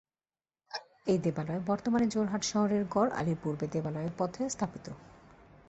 এই 1.07 1.17
দেবালয় 1.17 1.61
বর্তমানে 1.67 2.05
যোরহাট 2.07 2.43
শহরের 2.43 2.83
গড় 2.85 3.11
আলির 3.11 3.37
পূর্বে 3.43 3.65
দেবালয় 3.67 4.09
পথে 4.17 4.43
স্থাপিত। 4.49 4.85